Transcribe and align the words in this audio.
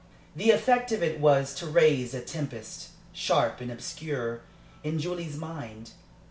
The 0.35 0.49
effect 0.49 0.91
of 0.91 1.03
it 1.03 1.19
was 1.19 1.53
to 1.53 1.67
raise 1.67 2.15
a 2.15 2.21
tempest, 2.23 2.87
sharp 3.13 3.61
and 3.61 3.69
obscure, 3.71 4.41
in 4.83 4.97
Julie's 4.97 5.37
mind. 5.37 5.91